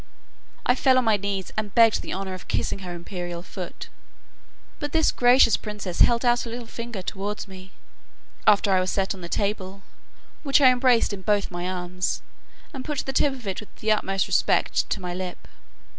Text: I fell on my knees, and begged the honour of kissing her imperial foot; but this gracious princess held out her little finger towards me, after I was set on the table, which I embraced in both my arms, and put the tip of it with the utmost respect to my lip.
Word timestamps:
I 0.65 0.73
fell 0.73 0.97
on 0.97 1.05
my 1.05 1.15
knees, 1.15 1.51
and 1.55 1.75
begged 1.75 2.01
the 2.01 2.11
honour 2.11 2.33
of 2.33 2.47
kissing 2.47 2.79
her 2.79 2.95
imperial 2.95 3.43
foot; 3.43 3.87
but 4.79 4.93
this 4.93 5.11
gracious 5.11 5.57
princess 5.57 5.99
held 6.01 6.25
out 6.25 6.41
her 6.41 6.49
little 6.49 6.65
finger 6.65 7.03
towards 7.03 7.47
me, 7.47 7.71
after 8.47 8.71
I 8.71 8.79
was 8.79 8.89
set 8.91 9.13
on 9.13 9.21
the 9.21 9.29
table, 9.29 9.83
which 10.41 10.59
I 10.59 10.71
embraced 10.71 11.13
in 11.13 11.21
both 11.21 11.51
my 11.51 11.69
arms, 11.69 12.23
and 12.73 12.83
put 12.83 12.97
the 13.05 13.13
tip 13.13 13.31
of 13.33 13.45
it 13.45 13.59
with 13.59 13.75
the 13.75 13.91
utmost 13.91 14.25
respect 14.25 14.89
to 14.89 14.99
my 14.99 15.13
lip. 15.13 15.47